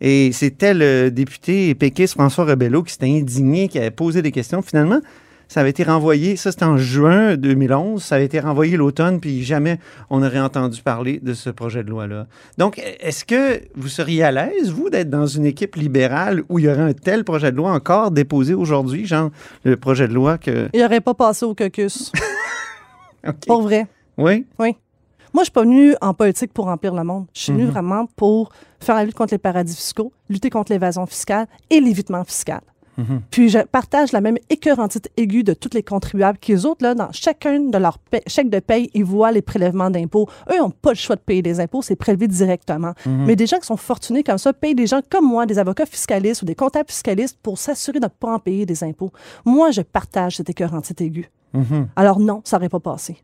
Et 0.02 0.32
c'était 0.34 0.74
le 0.74 1.10
député 1.10 1.74
péquiste 1.74 2.14
François 2.14 2.46
Rebello 2.46 2.84
qui 2.84 2.94
s'était 2.94 3.06
indigné, 3.10 3.70
qui 3.70 3.80
avait 3.80 3.92
posé 3.92 4.22
des 4.22 4.32
questions. 4.32 4.62
Finalement, 4.62 5.00
ça 5.48 5.62
avait 5.62 5.70
été 5.70 5.84
renvoyé, 5.84 6.36
ça 6.36 6.52
c'était 6.52 6.66
en 6.66 6.78
juin 6.78 7.36
2011, 7.38 8.04
ça 8.04 8.16
avait 8.16 8.26
été 8.26 8.40
renvoyé 8.40 8.78
l'automne, 8.78 9.20
puis 9.20 9.44
jamais 9.44 9.80
on 10.10 10.24
aurait 10.24 10.40
entendu 10.40 10.82
parler 10.82 11.20
de 11.22 11.34
ce 11.34 11.50
projet 11.50 11.84
de 11.84 11.90
loi-là. 11.90 12.28
Donc, 12.58 12.82
est-ce 13.00 13.26
que 13.26 13.62
vous 13.76 13.88
seriez 13.88 14.24
à 14.24 14.32
l'aise, 14.32 14.72
vous, 14.72 14.90
d'être 14.90 15.10
dans 15.10 15.28
une 15.28 15.46
équipe 15.46 15.76
libérale 15.76 16.44
où 16.50 16.60
il 16.60 16.66
y 16.66 16.70
aurait 16.70 16.82
un 16.82 16.94
tel 16.94 17.24
projet 17.24 17.52
de 17.52 17.58
loi 17.58 17.72
encore 17.72 18.12
déposé 18.12 18.54
aujourd'hui, 18.54 19.06
genre 19.06 19.30
le 19.64 19.78
projet 19.78 20.08
de 20.08 20.14
loi 20.14 20.38
que... 20.38 20.70
Il 20.74 20.82
n'aurait 20.82 21.02
pas 21.02 21.14
passé 21.14 21.46
au 21.46 21.54
caucus. 21.56 22.12
OK. 23.28 23.36
Pour 23.48 23.62
vrai. 23.62 23.88
Oui? 24.18 24.46
Moi, 24.60 25.42
je 25.42 25.46
suis 25.46 25.52
pas 25.52 25.64
venue 25.64 25.96
en 26.00 26.14
politique 26.14 26.54
pour 26.54 26.66
remplir 26.66 26.94
le 26.94 27.04
monde. 27.04 27.26
Je 27.34 27.42
suis 27.42 27.52
venue 27.52 27.66
Mhm. 27.66 27.72
vraiment 27.72 28.06
pour 28.16 28.52
faire 28.80 28.96
la 28.96 29.04
lutte 29.04 29.16
contre 29.16 29.34
les 29.34 29.38
paradis 29.38 29.76
fiscaux, 29.76 30.14
lutter 30.30 30.50
contre 30.50 30.72
l'évasion 30.72 31.06
fiscale 31.06 31.48
et 31.70 31.82
l'évitement 31.82 32.24
fiscal. 32.24 32.62
Mhm. 32.98 33.22
Puis 33.32 33.50
je 33.50 33.60
partage 33.60 34.12
la 34.12 34.22
même 34.22 34.38
écœurantite 34.50 35.10
aiguë 35.18 35.44
de 35.44 35.54
tous 35.54 35.74
les 35.74 35.84
contribuables 35.84 36.38
qui, 36.38 36.54
eux 36.54 36.66
autres, 36.66 36.84
là, 36.84 36.96
dans 36.96 37.12
chacun 37.12 37.60
de 37.60 37.78
leurs 37.78 37.98
chèques 38.28 38.50
de 38.50 38.60
paye, 38.60 38.90
ils 38.94 39.04
voient 39.04 39.32
les 39.32 39.42
prélèvements 39.42 39.90
d'impôts. 39.90 40.28
Eux 40.52 40.58
n'ont 40.58 40.70
pas 40.70 40.92
le 40.92 40.96
choix 40.96 41.16
de 41.16 41.22
payer 41.22 41.42
des 41.42 41.60
impôts, 41.60 41.82
c'est 41.82 41.96
prélevé 41.96 42.28
directement. 42.28 42.94
Mais 43.06 43.36
des 43.36 43.48
gens 43.48 43.60
qui 43.60 43.68
sont 43.68 43.78
fortunés 43.78 44.24
comme 44.24 44.38
ça 44.38 44.54
payent 44.54 44.76
des 44.76 44.88
gens 44.88 45.02
comme 45.10 45.28
moi, 45.28 45.46
des 45.46 45.60
avocats 45.60 45.86
fiscalistes 45.86 46.42
ou 46.42 46.46
des 46.46 46.56
comptables 46.56 46.90
fiscalistes 46.90 47.38
pour 47.42 47.58
s'assurer 47.58 48.00
de 48.00 48.06
ne 48.06 48.10
pas 48.10 48.34
en 48.34 48.40
payer 48.40 48.66
des 48.66 48.84
impôts. 48.84 49.12
Moi, 49.46 49.72
je 49.72 49.82
partage 49.82 50.38
cette 50.38 50.50
écœurantite 50.50 51.02
aiguë. 51.02 51.30
Mhm. 51.54 51.88
Alors 51.96 52.20
non, 52.20 52.42
ça 52.44 52.58
n'aurait 52.58 52.70
pas 52.70 52.80
passé. 52.80 53.18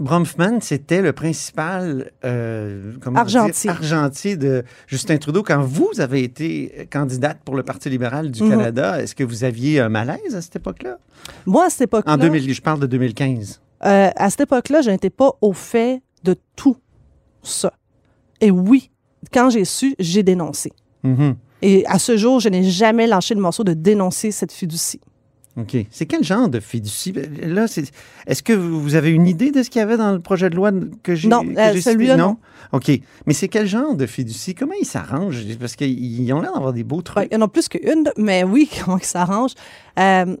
Bromfman, 0.00 0.60
c'était 0.60 1.02
le 1.02 1.12
principal 1.12 2.10
euh, 2.24 2.92
Argentier. 3.14 3.70
dire, 3.70 3.70
argentier 3.72 4.36
de 4.36 4.64
Justin 4.86 5.18
Trudeau. 5.18 5.42
Quand 5.42 5.60
vous 5.62 5.90
avez 6.00 6.22
été 6.22 6.88
candidate 6.90 7.38
pour 7.44 7.56
le 7.56 7.62
Parti 7.62 7.90
libéral 7.90 8.30
du 8.30 8.42
Mhm. 8.42 8.50
Canada, 8.50 9.02
est-ce 9.02 9.14
que 9.14 9.24
vous 9.24 9.44
aviez 9.44 9.80
un 9.80 9.88
malaise 9.88 10.34
à 10.34 10.40
cette 10.40 10.56
époque-là? 10.56 10.98
Moi, 11.44 11.66
à 11.66 11.70
cette 11.70 11.82
époque-là, 11.82 12.12
En 12.14 12.16
2000, 12.16 12.52
je 12.52 12.62
parle 12.62 12.80
de 12.80 12.86
2015. 12.86 13.60
euh, 13.84 14.10
à 14.16 14.30
cette 14.30 14.40
époque-là, 14.40 14.80
je 14.80 14.90
n'étais 14.90 15.10
pas 15.10 15.32
au 15.40 15.52
fait 15.52 16.00
de 16.24 16.34
tout 16.56 16.76
ça. 17.42 17.72
Et 18.40 18.50
oui, 18.50 18.90
quand 19.32 19.50
j'ai 19.50 19.64
su, 19.64 19.94
j'ai 19.98 20.22
dénoncé. 20.22 20.72
Mhm. 21.02 21.36
Et 21.62 21.84
à 21.86 21.98
ce 21.98 22.16
jour, 22.16 22.40
je 22.40 22.48
n'ai 22.48 22.64
jamais 22.64 23.06
lâché 23.06 23.34
le 23.34 23.40
morceau 23.40 23.64
de 23.64 23.72
dénoncer 23.74 24.30
cette 24.30 24.52
fiducie. 24.52 25.00
OK. 25.58 25.76
C'est 25.90 26.04
quel 26.06 26.22
genre 26.22 26.48
de 26.48 26.60
fiducie? 26.60 27.12
Là, 27.42 27.66
c'est- 27.66 27.90
est-ce 28.26 28.42
que 28.42 28.52
vous 28.52 28.94
avez 28.94 29.10
une 29.10 29.26
idée 29.26 29.50
de 29.52 29.62
ce 29.62 29.70
qu'il 29.70 29.78
y 29.78 29.82
avait 29.82 29.96
dans 29.96 30.12
le 30.12 30.20
projet 30.20 30.50
de 30.50 30.54
loi 30.56 30.70
que 31.02 31.14
j'ai 31.14 31.28
Non, 31.28 31.42
euh, 31.56 31.80
celui-là, 31.80 32.16
non. 32.16 32.36
OK. 32.72 32.90
Mais 33.26 33.32
c'est 33.32 33.48
quel 33.48 33.66
genre 33.66 33.94
de 33.94 34.04
fiducie? 34.06 34.54
Comment 34.54 34.74
ils 34.80 34.84
s'arrangent? 34.86 35.42
Parce 35.58 35.74
qu'ils 35.76 36.32
ont 36.34 36.40
l'air 36.40 36.52
d'avoir 36.52 36.72
des 36.74 36.84
beaux 36.84 37.00
trucs. 37.00 37.16
Ouais, 37.16 37.28
il 37.30 37.34
y 37.34 37.36
en 37.38 37.42
a 37.42 37.48
plus 37.48 37.68
qu'une, 37.68 38.10
mais 38.18 38.44
oui, 38.44 38.68
comment 38.84 38.98
ils 38.98 39.04
s'arrangent? 39.04 39.54
Euh, 39.98 40.36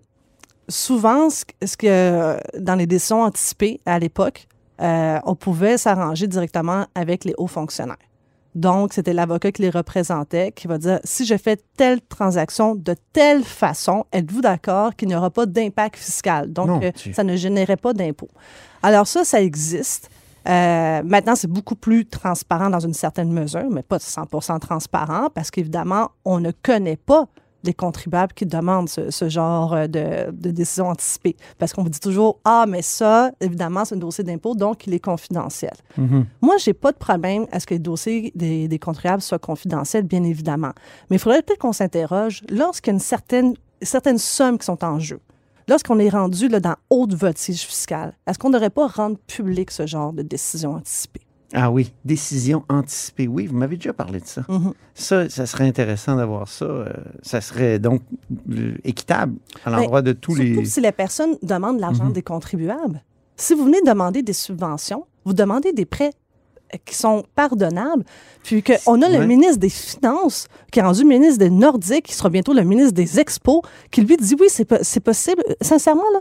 souvent, 0.68 1.28
ce 1.30 1.76
que 1.76 2.36
dans 2.58 2.74
les 2.74 2.86
décisions 2.86 3.22
anticipées 3.22 3.80
à 3.86 3.98
l'époque, 3.98 4.46
euh, 4.82 5.18
on 5.24 5.34
pouvait 5.34 5.78
s'arranger 5.78 6.26
directement 6.26 6.86
avec 6.94 7.24
les 7.24 7.32
hauts 7.38 7.46
fonctionnaires. 7.46 7.96
Donc, 8.56 8.94
c'était 8.94 9.12
l'avocat 9.12 9.52
qui 9.52 9.60
les 9.60 9.70
représentait 9.70 10.50
qui 10.50 10.66
va 10.66 10.78
dire 10.78 10.98
si 11.04 11.26
je 11.26 11.36
fais 11.36 11.58
telle 11.76 12.00
transaction 12.00 12.74
de 12.74 12.96
telle 13.12 13.44
façon, 13.44 14.06
êtes-vous 14.12 14.40
d'accord 14.40 14.96
qu'il 14.96 15.08
n'y 15.08 15.14
aura 15.14 15.28
pas 15.28 15.44
d'impact 15.44 15.96
fiscal? 15.96 16.50
Donc, 16.50 16.82
euh, 16.82 16.90
ça 17.12 17.22
ne 17.22 17.36
générait 17.36 17.76
pas 17.76 17.92
d'impôt. 17.92 18.30
Alors, 18.82 19.06
ça, 19.06 19.26
ça 19.26 19.42
existe. 19.42 20.08
Euh, 20.48 21.02
maintenant, 21.04 21.34
c'est 21.34 21.50
beaucoup 21.50 21.74
plus 21.74 22.06
transparent 22.06 22.70
dans 22.70 22.80
une 22.80 22.94
certaine 22.94 23.30
mesure, 23.30 23.68
mais 23.70 23.82
pas 23.82 23.98
100% 23.98 24.58
transparent 24.58 25.28
parce 25.34 25.50
qu'évidemment, 25.50 26.12
on 26.24 26.40
ne 26.40 26.50
connaît 26.50 26.96
pas 26.96 27.28
les 27.66 27.74
contribuables 27.74 28.32
qui 28.32 28.46
demandent 28.46 28.88
ce, 28.88 29.10
ce 29.10 29.28
genre 29.28 29.74
euh, 29.74 29.86
de, 29.86 30.30
de 30.30 30.50
décision 30.50 30.88
anticipée. 30.88 31.36
Parce 31.58 31.72
qu'on 31.72 31.82
vous 31.82 31.90
dit 31.90 32.00
toujours, 32.00 32.38
ah, 32.44 32.64
mais 32.68 32.82
ça, 32.82 33.30
évidemment, 33.40 33.84
c'est 33.84 33.94
un 33.94 33.98
dossier 33.98 34.24
d'impôt, 34.24 34.54
donc 34.54 34.86
il 34.86 34.94
est 34.94 35.00
confidentiel. 35.00 35.74
Moi, 36.40 36.56
j'ai 36.58 36.72
pas 36.72 36.92
de 36.92 36.96
problème 36.96 37.46
à 37.52 37.60
ce 37.60 37.66
que 37.66 37.74
les 37.74 37.80
dossiers 37.80 38.32
des, 38.34 38.68
des 38.68 38.78
contribuables 38.78 39.22
soient 39.22 39.38
confidentiels, 39.38 40.04
bien 40.04 40.22
évidemment. 40.22 40.72
Mais 41.10 41.16
il 41.16 41.18
faudrait 41.18 41.42
peut-être 41.42 41.60
qu'on 41.60 41.72
s'interroge 41.72 42.42
lorsqu'il 42.48 42.90
y 42.90 42.92
a 42.92 42.94
une 42.94 43.00
certaine, 43.00 43.54
certaines 43.82 44.18
sommes 44.18 44.58
qui 44.58 44.66
sont 44.66 44.84
en 44.84 44.98
jeu. 44.98 45.20
Lorsqu'on 45.68 45.98
est 45.98 46.08
rendu 46.08 46.48
là, 46.48 46.60
dans 46.60 46.76
haute 46.90 47.14
voltige 47.14 47.62
fiscale, 47.62 48.12
est-ce 48.26 48.38
qu'on 48.38 48.50
ne 48.50 48.54
devrait 48.54 48.70
pas 48.70 48.86
rendre 48.86 49.18
public 49.26 49.72
ce 49.72 49.84
genre 49.84 50.12
de 50.12 50.22
décision 50.22 50.74
anticipée? 50.74 51.25
Ah 51.54 51.70
oui, 51.70 51.92
décision 52.04 52.64
anticipée. 52.68 53.28
Oui, 53.28 53.46
vous 53.46 53.56
m'avez 53.56 53.76
déjà 53.76 53.92
parlé 53.92 54.20
de 54.20 54.26
ça. 54.26 54.42
Mhm. 54.48 54.72
Ça, 54.94 55.28
ça 55.28 55.46
serait 55.46 55.66
intéressant 55.66 56.16
d'avoir 56.16 56.48
ça. 56.48 56.64
euh, 56.64 56.92
ça 57.22 57.40
serait 57.40 57.78
donc 57.78 58.02
euh, 58.50 58.74
équitable 58.84 59.34
à 59.64 59.70
l'endroit 59.70 60.02
de 60.02 60.12
tous 60.12 60.34
Surtout 60.36 60.60
les. 60.60 60.64
si 60.64 60.80
les 60.80 60.92
personnes 60.92 61.36
demandent 61.42 61.78
l'argent 61.80 62.04
Mhm. 62.06 62.12
des 62.12 62.22
contribuables. 62.22 63.02
Si 63.36 63.54
vous 63.54 63.64
venez 63.64 63.80
demander 63.86 64.22
des 64.22 64.32
subventions, 64.32 65.04
vous 65.24 65.34
demandez 65.34 65.72
des 65.72 65.84
prêts 65.84 66.12
euh, 66.74 66.78
qui 66.84 66.96
sont 66.96 67.24
pardonnables, 67.36 68.04
puis 68.42 68.62
qu'on 68.64 69.00
a 69.02 69.08
le 69.08 69.18
Ouais. 69.18 69.26
ministre 69.26 69.58
des 69.58 69.68
Finances, 69.68 70.48
qui 70.72 70.80
est 70.80 70.82
rendu 70.82 71.04
ministre 71.04 71.38
des 71.38 71.50
Nordiques, 71.50 72.06
qui 72.06 72.14
sera 72.14 72.28
bientôt 72.28 72.54
le 72.54 72.62
ministre 72.64 72.92
des 72.92 73.20
Expos, 73.20 73.60
qui 73.92 74.00
lui 74.02 74.16
dit 74.16 74.34
oui, 74.40 74.48
c'est 74.50 74.64
po- 74.64 74.82
c'est 74.82 74.98
possible. 75.00 75.42
Sincèrement, 75.60 76.02
là, 76.12 76.20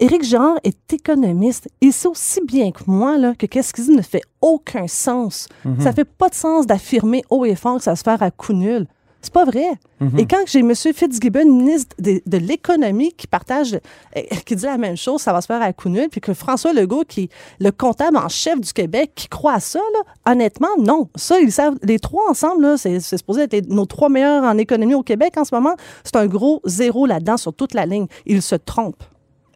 Éric 0.00 0.22
Girard 0.24 0.58
est 0.64 0.92
économiste. 0.92 1.68
Il 1.80 1.92
sait 1.92 2.08
aussi 2.08 2.40
bien 2.44 2.70
que 2.70 2.82
moi 2.86 3.18
là, 3.18 3.34
que 3.34 3.46
qu'est-ce 3.46 3.72
qu'il 3.74 3.84
dit 3.84 3.90
ne 3.96 4.02
fait 4.02 4.22
aucun 4.40 4.86
sens. 4.86 5.48
Mhm. 5.64 5.80
Ça 5.80 5.92
fait 5.92 6.04
pas 6.04 6.28
de 6.28 6.34
sens 6.34 6.66
d'affirmer 6.66 7.22
haut 7.30 7.44
et 7.44 7.54
fort 7.56 7.78
que 7.78 7.82
ça 7.84 7.92
va 7.92 7.96
se 7.96 8.02
faire 8.04 8.22
à 8.22 8.30
coup 8.30 8.52
nul. 8.52 8.86
C'est 9.20 9.32
pas 9.32 9.44
vrai. 9.44 9.66
Mhm. 10.00 10.16
Et 10.20 10.26
quand 10.26 10.38
j'ai 10.46 10.60
M. 10.60 10.72
Fitzgibbon, 10.76 11.44
ministre 11.52 11.96
de, 11.98 12.22
de 12.24 12.38
l'économie, 12.38 13.12
qui 13.14 13.26
partage, 13.26 13.74
euh, 13.74 14.20
qui 14.46 14.54
dit 14.54 14.64
la 14.64 14.78
même 14.78 14.96
chose, 14.96 15.20
ça 15.20 15.32
va 15.32 15.40
se 15.40 15.46
faire 15.48 15.60
à 15.60 15.72
coup 15.72 15.88
nul, 15.88 16.06
puis 16.08 16.20
que 16.20 16.32
François 16.34 16.72
Legault, 16.72 17.02
qui 17.06 17.22
est 17.24 17.28
le 17.58 17.72
comptable 17.72 18.16
en 18.16 18.28
chef 18.28 18.60
du 18.60 18.72
Québec, 18.72 19.10
qui 19.16 19.26
croit 19.26 19.54
à 19.54 19.60
ça, 19.60 19.80
là, 19.80 20.32
honnêtement, 20.32 20.68
non. 20.78 21.08
Ça, 21.16 21.40
ils 21.40 21.50
savent, 21.50 21.74
les 21.82 21.98
trois 21.98 22.30
ensemble, 22.30 22.78
c'est, 22.78 23.00
c'est 23.00 23.18
supposé 23.18 23.42
être 23.42 23.52
les- 23.54 23.62
nos 23.62 23.86
trois 23.86 24.08
meilleurs 24.08 24.44
en 24.44 24.56
économie 24.56 24.94
au 24.94 25.02
Québec 25.02 25.34
en 25.36 25.44
ce 25.44 25.52
moment. 25.52 25.74
C'est 26.04 26.14
un 26.14 26.26
gros 26.26 26.60
zéro 26.64 27.04
là-dedans 27.04 27.36
sur 27.38 27.52
toute 27.52 27.74
la 27.74 27.86
ligne. 27.86 28.06
Ils 28.24 28.40
se 28.40 28.54
trompent. 28.54 29.02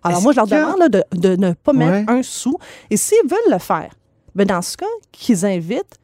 Alors 0.05 0.23
moi, 0.23 0.33
je 0.33 0.37
leur 0.39 0.47
y 0.47 0.51
demande 0.51 0.79
là, 0.79 0.89
de, 0.89 1.05
de 1.13 1.37
ne 1.37 1.53
pas 1.53 1.73
mettre 1.73 1.93
Ouais. 2.11 2.19
un 2.19 2.23
sou. 2.23 2.57
Et 2.91 2.97
s'ils 2.97 3.29
veulent 3.29 3.53
le 3.53 3.59
faire, 3.59 3.93
ben 4.35 4.47
dans 4.47 4.63
ce 4.63 4.77
cas, 4.77 4.87
qu'ils 5.13 5.45
invitent 5.47 5.99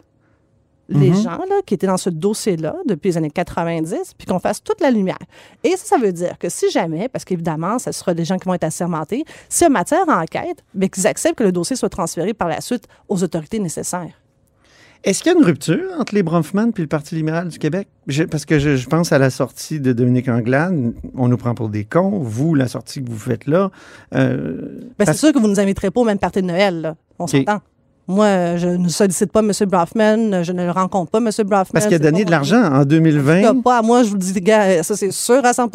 les 0.90 1.10
Mhm. 1.10 1.16
gens 1.22 1.38
là, 1.38 1.60
qui 1.66 1.74
étaient 1.74 1.86
dans 1.86 1.98
ce 1.98 2.08
dossier-là 2.08 2.74
depuis 2.86 3.08
les 3.10 3.16
années 3.18 3.30
90, 3.30 4.14
puis 4.16 4.26
qu'on 4.26 4.38
fasse 4.38 4.62
toute 4.62 4.80
la 4.80 4.90
lumière. 4.90 5.18
Et 5.62 5.76
ça, 5.76 5.84
ça 5.84 5.98
veut 5.98 6.12
dire 6.12 6.38
que 6.38 6.48
si 6.48 6.70
jamais, 6.70 7.08
parce 7.10 7.26
qu'évidemment, 7.26 7.78
ce 7.78 7.92
sera 7.92 8.14
des 8.14 8.24
gens 8.24 8.38
qui 8.38 8.46
vont 8.46 8.54
être 8.54 8.64
assermentés, 8.64 9.24
si 9.50 9.66
en 9.66 9.70
matière 9.70 10.08
enquête, 10.08 10.64
ben, 10.72 10.88
qu'ils 10.88 11.06
acceptent 11.06 11.36
que 11.36 11.44
le 11.44 11.52
dossier 11.52 11.76
soit 11.76 11.90
transféré 11.90 12.32
par 12.32 12.48
la 12.48 12.62
suite 12.62 12.84
aux 13.08 13.22
autorités 13.22 13.58
nécessaires. 13.58 14.14
Est-ce 15.04 15.22
qu'il 15.22 15.32
y 15.32 15.34
a 15.34 15.38
une 15.38 15.44
rupture 15.44 15.78
entre 15.98 16.14
les 16.14 16.22
Bronfman 16.22 16.72
puis 16.72 16.82
le 16.82 16.88
Parti 16.88 17.14
libéral 17.14 17.48
du 17.48 17.58
Québec? 17.58 17.88
Je- 18.08 18.24
parce 18.24 18.44
que 18.44 18.58
je, 18.58 18.76
je 18.76 18.86
pense 18.88 19.12
à 19.12 19.18
la 19.18 19.30
sortie 19.30 19.78
de 19.80 19.92
Dominique 19.92 20.28
Anglade. 20.28 20.92
On 21.16 21.28
nous 21.28 21.36
prend 21.36 21.54
pour 21.54 21.68
des 21.68 21.84
cons. 21.84 22.18
Vous, 22.18 22.54
la 22.54 22.66
sortie 22.68 23.02
que 23.04 23.08
vous 23.10 23.18
faites 23.18 23.46
là. 23.46 23.70
euh, 24.14 24.56
Ben, 24.98 25.04
parce- 25.06 25.12
c'est 25.12 25.26
sûr 25.26 25.32
que 25.32 25.38
vous 25.38 25.46
ne 25.46 25.52
nous 25.52 25.60
inviterez 25.60 25.90
pas 25.90 26.00
au 26.00 26.04
même 26.04 26.18
parti 26.18 26.42
de 26.42 26.46
Noël, 26.46 26.80
là. 26.80 26.96
On 27.18 27.26
s'entend. 27.26 27.60
Moi, 28.10 28.56
je 28.56 28.68
ne 28.68 28.88
sollicite 28.88 29.30
pas 29.32 29.40
M. 29.40 29.52
Brofman, 29.66 30.42
je 30.42 30.52
ne 30.52 30.64
le 30.64 30.70
rencontre 30.70 31.10
pas, 31.10 31.18
M. 31.18 31.28
Brofman. 31.44 31.66
parce 31.72 31.86
qu'il 31.86 31.94
a 31.94 31.98
donné 31.98 32.24
de 32.24 32.30
l'argent 32.30 32.62
en 32.62 32.66
En 32.66 32.70
tout 32.70 32.78
cas, 32.78 32.84
2020. 32.86 33.62
Pas 33.62 33.82
moi, 33.82 34.02
je 34.02 34.08
vous 34.08 34.14
le 34.14 34.20
dis, 34.20 34.32
gars, 34.40 34.82
ça 34.82 34.96
c'est 34.96 35.10
sûr 35.12 35.44
à 35.44 35.52
100 35.52 35.68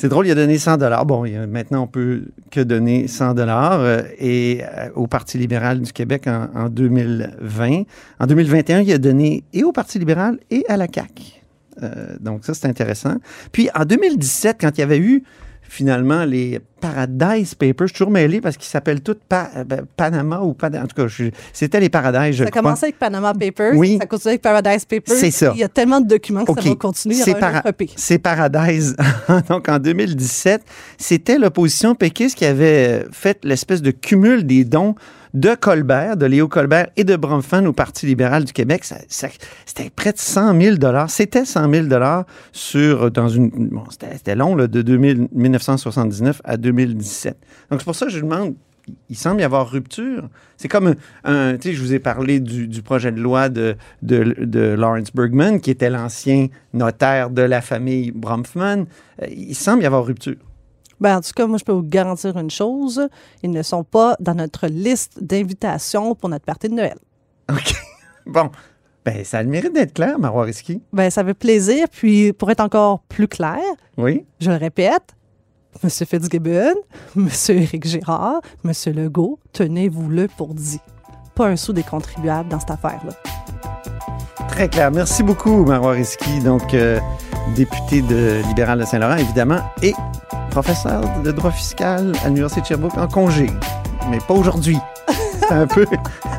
C'est 0.00 0.08
drôle, 0.08 0.28
il 0.28 0.30
a 0.30 0.36
donné 0.36 0.58
100 0.58 0.76
dollars. 0.76 1.04
Bon, 1.06 1.24
maintenant, 1.48 1.82
on 1.82 1.86
peut 1.88 2.26
que 2.52 2.60
donner 2.60 3.08
100 3.08 3.34
dollars 3.34 3.80
euh, 3.80 4.02
et 4.16 4.60
euh, 4.62 4.90
au 4.94 5.08
Parti 5.08 5.38
libéral 5.38 5.80
du 5.80 5.92
Québec 5.92 6.28
en, 6.28 6.46
en 6.54 6.68
2020. 6.68 7.82
En 8.20 8.26
2021, 8.28 8.82
il 8.82 8.92
a 8.92 8.98
donné 8.98 9.42
et 9.52 9.64
au 9.64 9.72
Parti 9.72 9.98
libéral 9.98 10.38
et 10.52 10.64
à 10.68 10.76
la 10.76 10.86
CAQ. 10.86 11.42
Euh, 11.82 12.16
donc 12.20 12.44
ça, 12.44 12.54
c'est 12.54 12.68
intéressant. 12.68 13.16
Puis 13.50 13.70
en 13.74 13.84
2017, 13.84 14.58
quand 14.60 14.70
il 14.78 14.82
y 14.82 14.84
avait 14.84 15.00
eu 15.00 15.24
finalement 15.68 16.24
les 16.24 16.60
Paradise 16.80 17.54
Papers, 17.54 17.88
je 17.88 17.92
suis 17.92 17.98
toujours 17.98 18.10
mêlé 18.12 18.40
parce 18.40 18.56
qu'ils 18.56 18.68
s'appellent 18.68 19.00
tous 19.02 19.16
Pa- 19.28 19.50
euh, 19.56 19.64
ben, 19.64 19.82
Panama 19.96 20.40
ou 20.40 20.54
Panama. 20.54 20.84
En 20.84 20.86
tout 20.86 20.94
cas, 20.96 21.12
c'était 21.52 21.80
les 21.80 21.88
Paradise, 21.88 22.36
je 22.36 22.44
Ça 22.44 22.48
a 22.48 22.50
crois. 22.50 22.62
commencé 22.62 22.84
avec 22.86 22.98
Panama 22.98 23.34
Papers, 23.34 23.74
Oui. 23.76 23.98
ça 24.00 24.06
continue 24.06 24.30
avec 24.30 24.42
Paradise 24.42 24.84
Papers. 24.84 25.16
C'est 25.16 25.30
ça. 25.32 25.50
Il 25.54 25.60
y 25.60 25.64
a 25.64 25.68
tellement 25.68 26.00
de 26.00 26.06
documents 26.06 26.44
que 26.44 26.54
ça 26.54 26.68
va 26.68 26.74
continuer. 26.76 27.16
C'est 27.16 27.34
para-. 27.34 27.62
C'est 27.96 28.18
Paradise. 28.18 28.96
Donc, 29.48 29.68
en 29.68 29.78
2017, 29.78 30.62
c'était 30.96 31.38
l'opposition 31.38 31.94
péquiste 31.94 32.36
qui 32.38 32.44
avait 32.44 33.04
fait 33.12 33.38
l'espèce 33.44 33.82
de 33.82 33.90
cumul 33.90 34.46
des 34.46 34.64
dons 34.64 34.94
de 35.38 35.54
Colbert, 35.54 36.16
de 36.16 36.26
Léo 36.26 36.48
Colbert 36.48 36.88
et 36.96 37.04
de 37.04 37.14
Bronfman 37.14 37.64
au 37.66 37.72
Parti 37.72 38.06
libéral 38.06 38.44
du 38.44 38.52
Québec. 38.52 38.84
C'était 39.08 39.90
près 39.90 40.12
de 40.12 40.18
100 40.18 40.60
000 40.60 40.76
C'était 41.08 41.44
100 41.44 41.72
000 41.72 41.86
sur, 42.52 43.10
dans 43.10 43.28
une... 43.28 43.50
Bon, 43.50 43.84
c'était 43.90 44.34
long, 44.34 44.56
de 44.56 44.66
2000 44.66 45.28
1979 45.32 46.40
à 46.44 46.56
2017. 46.56 47.36
Donc, 47.70 47.80
c'est 47.80 47.84
pour 47.84 47.94
ça 47.94 48.06
que 48.06 48.12
je 48.12 48.20
demande 48.20 48.54
il 49.10 49.16
semble 49.16 49.42
y 49.42 49.44
avoir 49.44 49.70
rupture. 49.70 50.30
C'est 50.56 50.68
comme 50.68 50.94
un, 51.22 51.58
tu 51.58 51.68
sais, 51.68 51.74
je 51.74 51.80
vous 51.82 51.92
ai 51.92 51.98
parlé 51.98 52.40
du, 52.40 52.82
projet 52.82 53.12
de 53.12 53.20
loi 53.20 53.50
de, 53.50 53.76
de, 54.00 54.34
de 54.38 54.60
Lawrence 54.60 55.12
Bergman, 55.14 55.60
qui 55.60 55.70
était 55.70 55.90
l'ancien 55.90 56.46
notaire 56.72 57.28
de 57.28 57.42
la 57.42 57.60
famille 57.60 58.12
Bromfman. 58.12 58.86
Euh, 59.22 59.26
il 59.30 59.54
semble 59.54 59.82
y 59.82 59.86
avoir 59.86 60.06
rupture. 60.06 60.36
Ben, 61.00 61.18
en 61.18 61.20
tout 61.20 61.30
cas, 61.34 61.46
moi, 61.46 61.58
je 61.58 61.64
peux 61.64 61.72
vous 61.72 61.82
garantir 61.82 62.36
une 62.38 62.50
chose. 62.50 63.08
Ils 63.42 63.50
ne 63.50 63.62
sont 63.62 63.84
pas 63.84 64.16
dans 64.20 64.34
notre 64.34 64.66
liste 64.66 65.22
d'invitations 65.22 66.14
pour 66.14 66.28
notre 66.28 66.44
partie 66.44 66.68
de 66.68 66.74
Noël. 66.74 66.98
OK. 67.50 67.74
Bon. 68.26 68.50
Ben, 69.06 69.24
ça 69.24 69.38
a 69.38 69.42
le 69.42 69.48
mérite 69.48 69.72
d'être 69.72 69.94
clair, 69.94 70.18
Marois 70.18 70.44
Risky. 70.44 70.82
Ben, 70.92 71.08
ça 71.08 71.24
fait 71.24 71.32
plaisir. 71.32 71.86
Puis, 71.90 72.34
pour 72.34 72.50
être 72.50 72.60
encore 72.60 73.00
plus 73.08 73.26
clair, 73.26 73.58
Oui. 73.96 74.26
je 74.38 74.50
le 74.50 74.56
répète, 74.58 75.16
M. 75.82 75.88
Fitzgibbon, 75.88 76.74
M. 77.16 77.28
Éric 77.48 77.86
Girard, 77.86 78.40
M. 78.66 78.72
Legault, 78.94 79.38
tenez-vous-le 79.54 80.28
pour 80.36 80.52
dit. 80.52 80.80
Pas 81.34 81.46
un 81.46 81.56
sou 81.56 81.72
des 81.72 81.84
contribuables 81.84 82.50
dans 82.50 82.60
cette 82.60 82.72
affaire-là. 82.72 83.12
Très 84.48 84.68
clair. 84.68 84.90
Merci 84.90 85.22
beaucoup, 85.22 85.64
Marois 85.64 85.92
Risky, 85.92 86.40
donc 86.40 86.74
euh, 86.74 86.98
député 87.56 88.02
de 88.02 88.42
libéral 88.48 88.78
de 88.80 88.84
Saint-Laurent, 88.84 89.16
évidemment, 89.16 89.60
et 89.82 89.94
professeur 90.48 91.02
de 91.22 91.30
droit 91.32 91.50
fiscal 91.50 92.12
à 92.24 92.28
l'Université 92.28 92.60
de 92.60 92.66
Sherbrooke 92.66 92.98
en 92.98 93.08
congé. 93.08 93.50
Mais 94.10 94.18
pas 94.18 94.34
aujourd'hui. 94.34 94.78
C'était 95.34 95.54
un 95.54 95.66
peu, 95.66 95.86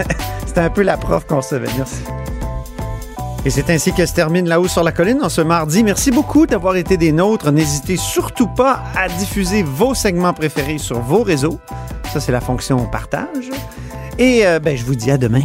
un 0.56 0.70
peu 0.70 0.82
la 0.82 0.98
prof 0.98 1.25
qu'on 1.25 1.38
recevait. 1.38 1.70
Merci. 1.78 2.04
Et 3.46 3.50
c'est 3.50 3.70
ainsi 3.70 3.94
que 3.94 4.06
se 4.06 4.13
termine 4.13 4.50
La 4.50 4.60
Haut 4.60 4.68
sur 4.68 4.84
la 4.84 4.92
Colline 4.92 5.20
en 5.24 5.30
ce 5.30 5.39
mardi. 5.39 5.84
Merci 5.84 6.12
beaucoup 6.12 6.46
d'avoir 6.46 6.75
été 6.75 6.98
des 6.98 7.13
nôtres. 7.13 7.51
N'hésitez 7.51 7.96
surtout 7.96 8.48
pas 8.48 8.84
à 8.98 9.08
diffuser 9.08 9.63
vos 9.63 9.96
segments 9.96 10.34
préférés 10.34 10.78
sur 10.78 11.00
vos 11.00 11.24
réseaux. 11.24 11.60
Ça, 12.12 12.20
c'est 12.20 12.34
la 12.34 12.42
fonction 12.42 12.86
partage. 12.88 13.50
Et 14.18 14.46
euh, 14.46 14.60
ben, 14.60 14.75
je 14.75 14.84
vous 14.84 14.96
dis 14.96 15.10
à 15.10 15.18
demain. 15.18 15.44